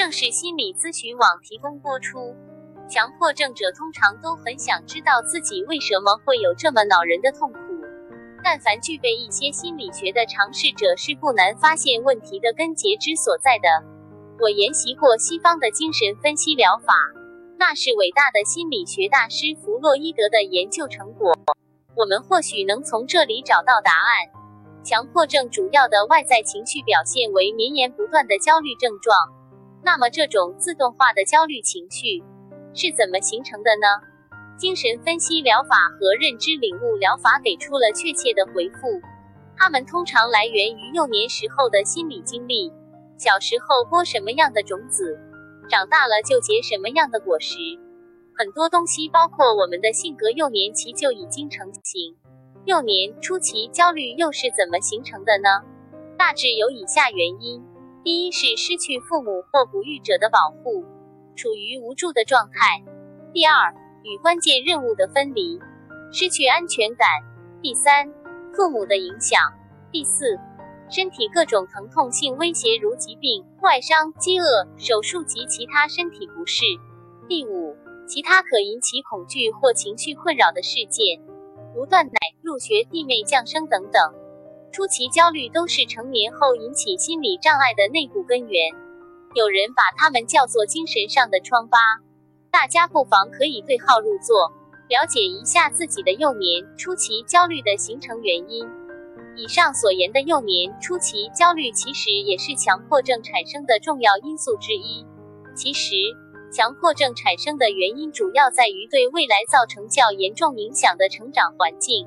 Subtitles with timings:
[0.00, 2.34] 正是心理咨询网提供播出。
[2.88, 7.58] 强迫症者通常都很想知道自己为什么会有这么恼人的痛苦。
[8.42, 13.68] 但凡具备一些心理学的尝试者，是不难发现问题的根结之所在的。
[14.40, 16.94] 我研习过西方的精神分析疗法，
[17.58, 21.36] 那是伟大的心理学大师弗洛伊德的研究成果。
[21.94, 24.32] 我们或许能从这里找到答案。
[24.82, 29.14] 强迫症主要的外在情绪表现为绵延不断的焦虑症状。
[29.82, 32.22] 那么，这种自动化的焦虑情绪
[32.74, 33.86] 是怎么形成的呢？
[34.58, 39.00] 精神分析疗法和认知领悟疗法给出了确切的回复。
[39.56, 42.70] 它们通常来源于幼年时候的心理经历。
[43.16, 45.18] 小时候播什么样的种子，
[45.68, 47.56] 长大了就结什么样的果实。
[48.34, 52.16] 很多东西，包括我们的性格，幼年期就已经成型。
[52.64, 55.60] 幼年初期焦虑又是怎么形成的呢？
[56.16, 57.62] 大致有以下原因：
[58.02, 60.84] 第一是失去父母或哺育者的保护，
[61.36, 62.82] 处于无助的状态；
[63.32, 65.58] 第二，与关键任务的分离，
[66.10, 67.06] 失去安全感；
[67.60, 68.10] 第三，
[68.54, 69.38] 父母的影响；
[69.92, 70.38] 第四。
[70.88, 76.64] 身体各种疼痛性威胁，如疾病、外伤、饥饿、手术及其他身体不适。
[77.28, 77.76] 第五，
[78.08, 81.20] 其他可引起恐惧或情绪困扰的事件，
[81.76, 82.12] 如断奶、
[82.42, 84.02] 入学、弟妹降生等等。
[84.72, 88.70] 初期焦虑都是成年后引起心理障碍的内部根源，
[89.34, 91.78] 有人把它们叫做精神上的疮疤。
[92.52, 94.52] 大家不妨可以对号入座，
[94.88, 98.64] 了解一下自己的幼年初期焦虑的形成原因。
[99.36, 105.04] 以上所言的幼年初期焦虑，其实也是强迫症产生的重要因素之一。
[105.56, 105.94] 其实，
[106.52, 112.06] 强迫症产生的原因主要在于对未来造成较严重影响的成长环境。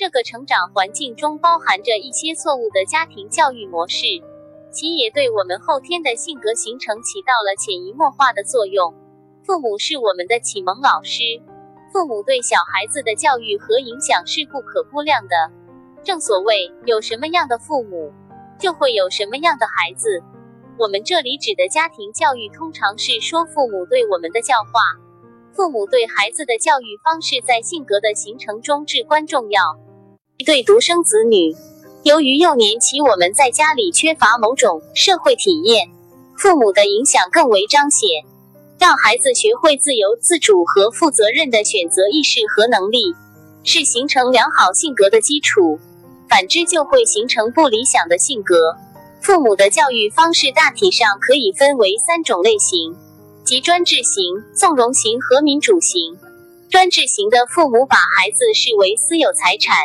[0.00, 4.06] 这个成长环境中包含着一些错误的家庭教育模式，
[4.70, 8.94] 其也对我们后天的性格形成起到了潜移默化的作用。
[9.44, 11.22] 父母是我们的启蒙老师，
[11.92, 15.36] 父母对小孩子的教育和影响是不可估量的。
[16.02, 18.10] 正所谓，有什么样的父母，
[18.58, 20.22] 就会有什么样的孩子。
[20.78, 24.80] 我们这里指的家庭教育，通常是说父母对我们的教化。
[25.52, 29.60] 父母对孩子的教育方式，在性格的形成中至关重要。
[30.44, 31.54] 对独生子女，
[32.02, 35.88] 由于幼年期我们在家里缺乏某种社会体验，
[36.36, 38.08] 父母的影响更为彰显。
[38.78, 43.14] 让孩子学会自由自主和负责任的选择意识和能力，
[43.62, 45.78] 是形成良好性格的基础。
[46.30, 48.56] 反之，就会形成不理想的性格。
[49.20, 52.96] 父母的教育方式大体上可以分为三种类型，
[53.44, 56.16] 即专制型、纵容型和民主型。
[56.70, 59.76] 专制型的父母把孩子视为私有财产，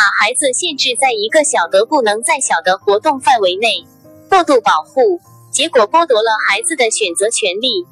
[0.00, 3.84] 把孩子限制在一个小得不能再小的活动范围内，
[4.30, 5.20] 过度保护，
[5.52, 7.84] 结果剥夺了孩子的选择权利。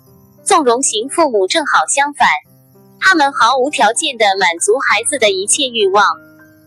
[0.43, 2.27] 纵容型父母正好相反，
[2.99, 6.03] 他们毫无条件地满足孩子的一切欲望。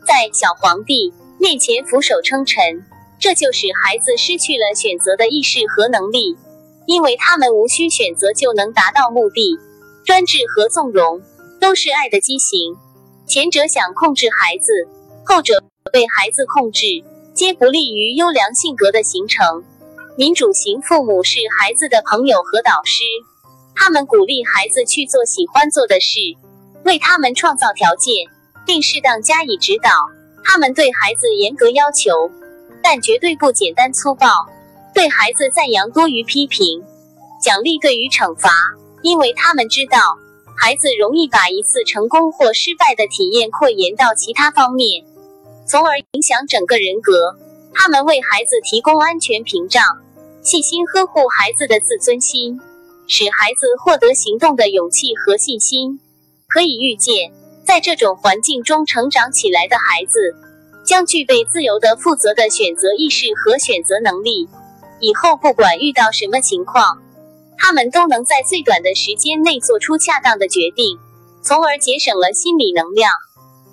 [0.05, 2.85] 在小皇帝面前俯首称臣，
[3.17, 6.37] 这就使孩子失去了选择的意识和能力，
[6.85, 9.57] 因为他们无需选择就能达到目的。
[10.05, 11.19] 专制和纵容
[11.59, 12.77] 都是爱的畸形，
[13.25, 14.87] 前者想控制孩子，
[15.25, 16.85] 后者被孩子控制，
[17.33, 19.63] 皆不利于优良性格的形成。
[20.17, 23.03] 民主型父母是孩子的朋友和导师，
[23.75, 26.19] 他们鼓励孩子去做喜欢做的事，
[26.85, 28.27] 为他们创造条件。
[28.63, 29.89] 并适当加以指导。
[30.43, 32.29] 他们对孩子严格要求，
[32.81, 34.27] 但绝对不简单粗暴。
[34.93, 36.83] 对孩子赞扬多于批评，
[37.41, 38.51] 奖励对于惩罚，
[39.01, 39.97] 因为他们知道
[40.57, 45.03] 孩子容易把一次成功或失败的体验扩延到其他方面，
[45.71, 47.37] 从而影响整个人格。
[47.73, 49.81] 他们为孩子提供安全屏障，
[50.43, 52.59] 细心呵护孩子的自尊心，
[53.07, 56.01] 使孩子获得行动的勇气和信心。
[56.49, 57.31] 可以预见。
[57.63, 60.35] 在这种环境中成长起来的孩子，
[60.83, 64.49] 将具备自由的、负责的选择意识和选择能力。
[64.99, 67.01] 以后不管遇到什么情况，
[67.57, 70.97] 他们都能在最短的时间内做出恰当的决定，
[71.41, 73.09] 从而节省了心理能量。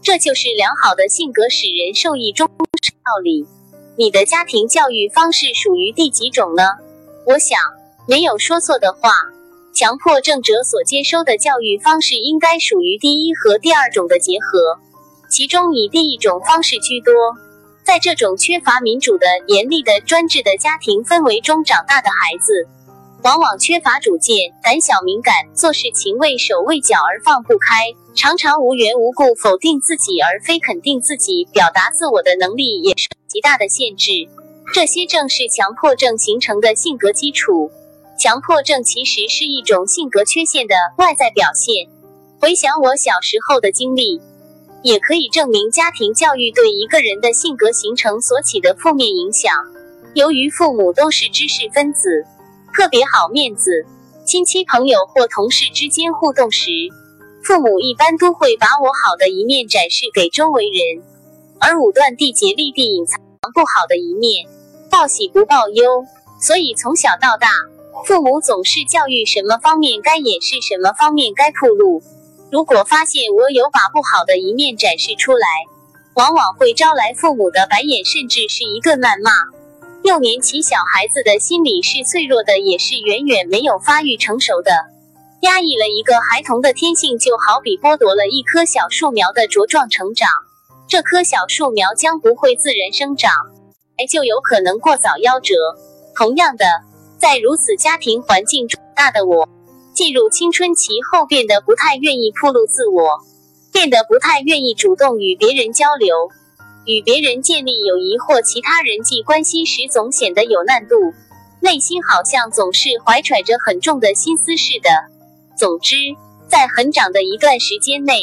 [0.08, 2.48] 这就是良好的性格使人受益终
[2.82, 3.46] 生道理。
[3.94, 6.62] 你的家庭教育方式属于第几种呢？
[7.26, 7.60] 我想，
[8.06, 9.10] 没有说错的话。
[9.74, 14.80] 强迫症者所接收的教育方式应该属于第一和第二种的结合，
[15.28, 17.12] 其中以第一种方式居多。
[17.84, 22.66] 在这种缺乏民主的、严厉的、专制的家庭氛围中长大的孩子，
[23.28, 34.26] 往往缺乏主见，胆小敏感，做事情畏手畏脚而放不开，常常无缘无故否定自己而非肯定自己，表达自我的能力也是极大的限制。
[34.72, 37.70] 这些正是强迫症形成的性格基础。
[38.18, 41.86] 强迫症其实是一种性格缺陷的外在表现。
[42.40, 44.22] 回想我小时候的经历，
[44.82, 49.52] 也可以证明家庭教育对一个人的性格形成所起的负面影响。
[50.14, 52.24] 由于父母都是知识分子，
[52.78, 53.84] 特别好面子，
[54.24, 56.70] 亲戚朋友或同事之间互动时，
[57.42, 61.02] 父母一般都会把我好的一面展示给周围人，
[61.58, 63.18] 而武断地竭力地隐藏
[63.52, 64.46] 不好的一面，
[64.88, 66.06] 报喜不报忧。
[66.40, 67.48] 所以从小到大，
[68.06, 72.00] 父母总是教育什么方面该掩饰，什么方面该铺路。
[72.52, 75.48] 如果发现我有把不好的一面展示出来，
[76.14, 79.57] 往往会招来父母的白眼，甚至是一顿谩骂。
[80.04, 84.70] 幼年期小孩子的心理是脆弱的，也是远远没有发育成熟的。
[85.42, 90.28] 压抑了一个孩童的天性，就好比剥夺了一棵小树苗的茁壮成长。
[90.88, 93.32] 这棵小树苗将不会自然生长，
[93.98, 95.54] 哎，就有可能过早夭折。
[96.16, 96.64] 同样的，
[97.18, 99.48] 在如此家庭环境中大的我，
[99.94, 103.18] 进入青春期后变得不太愿意暴露自我，
[103.72, 106.30] 变得不太愿意主动与别人交流，
[106.88, 110.94] 与别人建立友谊或其他人际关系时，总显得有难度，
[111.60, 114.88] 内心好像总是怀揣着很重的心思似的。
[115.54, 115.96] 总之，
[116.48, 118.22] 在很长的一段时间内，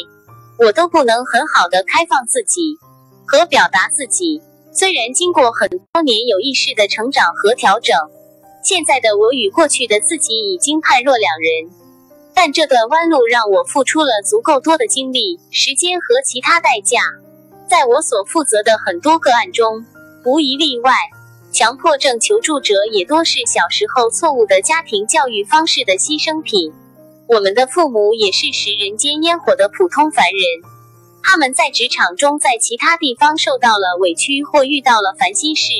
[0.57, 2.79] 我都不能很好的开放自己
[3.27, 4.41] 和表达自己。
[4.73, 7.95] 虽然经过很多年有意识的成长和调整，
[8.63, 11.69] 现在的我与过去的自己已经判若两人。
[12.33, 16.99] 但这段弯路让我付出了足够多的精力、时间和其他代价。
[17.67, 19.85] 在我所负责的很多个案中，
[20.23, 20.93] 无一例外，
[21.51, 26.71] 强迫症求助者也多是小时候错误的家庭教育方式的牺牲品。
[27.27, 30.71] 我们的父母也是食人间烟火的普通凡人。
[31.23, 35.73] 他们在职场中，在其他地方受到了委屈或遇到了烦心事，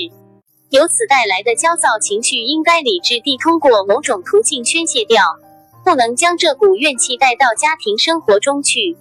[0.71, 5.21] 由此带来的焦躁情绪，应该理智地通过某种途径宣泄掉，
[5.83, 8.97] 不能将这股怨气带到家庭生活中去，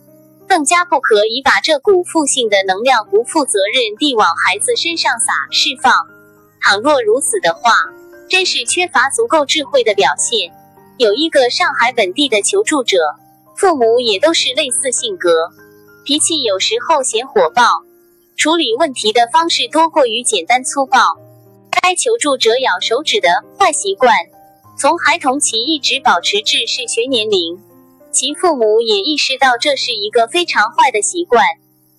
[0.48, 5.92] 更加不可以把这股负性的能量不负责任地往孩子身上撒释放。
[6.60, 7.72] 倘若如此的话，
[8.28, 10.52] 真是缺乏足够智慧的表现。
[10.96, 12.98] 有一个上海本地的求助者，
[13.56, 15.30] 父母也都是类似性格。
[16.04, 17.62] 脾气有时候显火爆，
[18.36, 20.98] 处理问题的方式多过于简单粗暴。
[21.70, 24.14] 该求助者咬手指的坏习惯，
[24.78, 27.58] 从孩童期一直保持至是学年龄。
[28.14, 31.42] 其父母也意识到这是一个非常坏的习惯，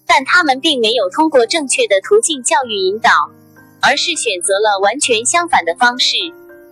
[0.08, 3.12] 但他们并没有通过正确的途径教育引导，
[3.82, 6.16] 而是选择了完全相反的方式。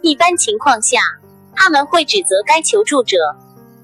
[0.01, 1.01] 一般情况下，
[1.53, 3.17] 他们会指责该求助者。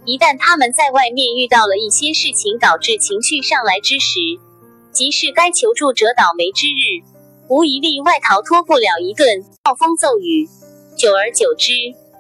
[0.06, 4.18] 一旦他们在外面遇到了一些事情，导致情绪上来之时，
[4.94, 7.04] 即是该求助者倒霉之日，
[7.50, 10.48] 无一例外逃脱不了一顿暴风骤雨。
[10.98, 11.74] 久而久之，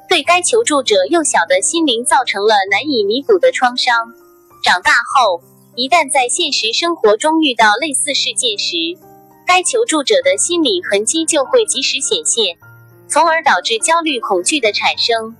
[0.09, 3.95] 对该求助者幼小的心灵造成了难以弥补的创伤。
[4.63, 5.41] 长大后，
[5.75, 8.75] 一旦在现实生活中遇到类似事件时，
[9.45, 12.57] 该求助者的心理痕迹就会及时显现，
[13.07, 15.35] 从而导致焦虑、恐惧的产生。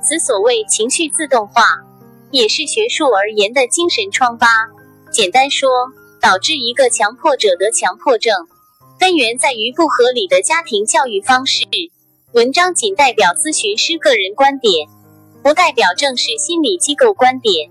[0.00, 1.62] 此所谓情绪自动化。
[2.32, 4.46] 也是学术而言的精神疮疤。
[5.12, 5.68] 简单说，
[6.18, 8.34] 导致一个强迫者得强迫症，
[8.98, 11.66] 根源在于不合理的家庭教育方式。
[12.32, 14.88] 文章仅代表咨询师个人观点，
[15.42, 17.68] 不代表正式心理机构观点。